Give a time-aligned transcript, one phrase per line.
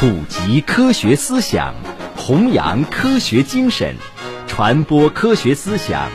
[0.00, 1.74] 普及科学思想，
[2.16, 3.96] 弘扬科学精神，
[4.46, 6.08] 传播科学思想，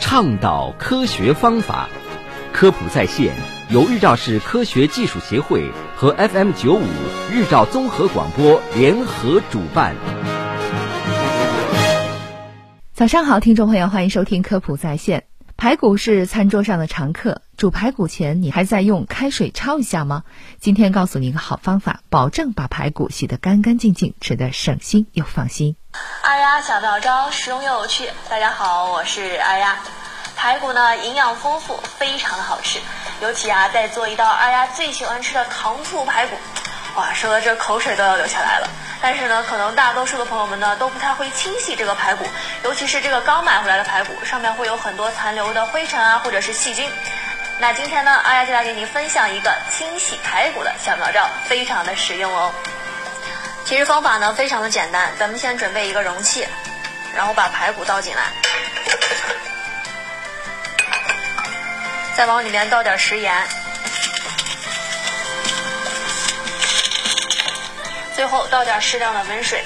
[0.00, 1.90] 倡导科学方法。
[2.54, 3.34] 科普在线
[3.68, 6.86] 由日照市科学技术协会和 FM 九五
[7.30, 9.94] 日照综合广播联合主办。
[12.94, 15.24] 早上好，听众朋友，欢迎收听科普在线。
[15.58, 20.24] 排骨是餐桌上的常客，煮排骨前你还在用开水焯一下吗？
[20.60, 25.74] 今天告诉你一个好方法，保证把排骨洗得干干净净，吃得省心又放心。
[26.22, 28.10] 二丫小妙招，实用又有趣。
[28.28, 29.78] 大家好，我是二丫。
[30.36, 32.78] 排骨呢，营养丰富，非常的好吃，
[33.22, 36.36] 尤其啊，在做一道二丫最喜欢吃的糖醋排骨，
[36.96, 38.68] 哇，说的这口水都要流下来了。
[39.00, 42.26] 但是呢，可能大多数的朋友们呢都不太会清洗这个排骨，
[42.64, 46.86] 尤其是这个刚买回来的排骨，上面会有很多残留的灰尘啊，或者是细菌。
[47.58, 52.52] 那今天呢，阿丫就来给你分享一个清洗排骨的小妙招，非常的实用哦。
[53.64, 56.46] 其实方法呢非常的简单，咱们先准备一个容器，
[57.14, 58.24] 然后把排骨倒进来，
[62.14, 63.34] 再往里面倒点食盐。
[68.14, 69.64] 最后倒点适量的温水，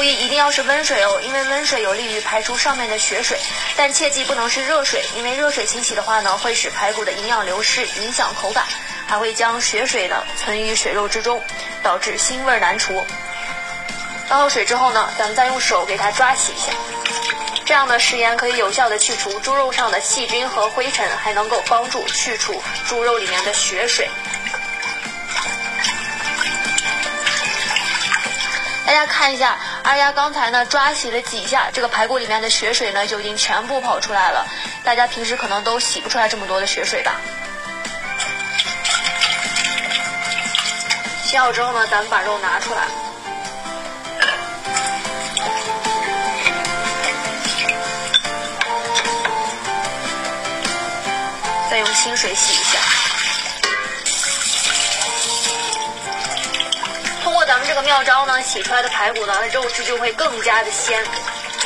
[0.00, 3.38] 注意一定要是温水哦，因为温水有利于排出上面的血水，
[3.76, 8.64] 但切记不能是热水，因为热水清洗的话呢，会使排骨的营养流失，影响口感，
[9.06, 11.44] 还会将血水呢存于水肉之中，
[11.82, 13.06] 导致腥味难除。
[14.26, 16.72] 倒好水之后呢，咱们再用手给它抓洗一下。
[17.66, 24.08] 这样的食盐可以有效的去除猪肉上的细菌和灰尘，还能够帮助去除猪肉里面的血水。
[28.86, 29.56] 大家看一下，
[29.90, 34.46] 二丫刚才呢抓洗了几下，这个排骨里面的血水呢就已经全部跑出来了。
[34.84, 37.16] 大家平时可能都洗不出来这么多的血水吧？
[41.24, 42.82] 洗好之后呢，咱们把肉拿出来。
[51.68, 52.99] 再用清水洗一下。
[57.70, 61.00] 这个妙招呢，洗出来的排骨呢，肉质就会更加的鲜，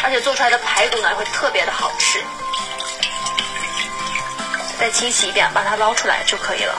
[0.03, 2.23] 而且做出来的排骨呢，会特别的好吃。
[4.79, 6.75] 再清洗一遍，把它捞出来就可以了。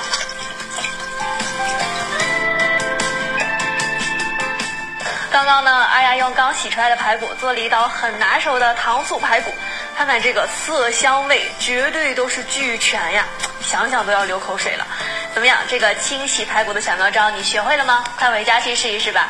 [5.32, 9.52] 刚刚呢，阿雅用刚洗出来的排骨做了一道很拿手的糖醋排骨。
[9.98, 13.26] 看看这个色香味，绝对都是俱全呀！
[13.64, 14.86] 想想都要流口水了。
[15.36, 18.06] 怎么样，这个清洗排骨的小妙招你学会了吗？
[18.18, 19.30] 快回家去试一试吧。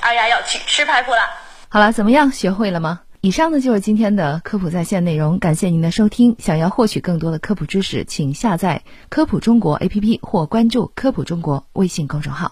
[0.00, 1.20] 二丫要去吃排骨了。
[1.68, 3.02] 好了，怎么样，学会了吗？
[3.20, 6.34] 以上呢就是今天的科普在线内容，感谢您的收听。
[6.40, 12.46] 想要获取更多的科普知识，请下载科普中国 APP 或关注科普中国微信公众号。